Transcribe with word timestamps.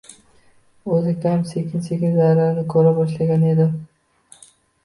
O'zi 0.95 1.13
ham 1.25 1.43
sekin-sekin 1.51 2.15
zararini 2.21 2.65
ko'ra 2.75 2.95
boshlagan 3.01 3.47
edi. 3.55 3.69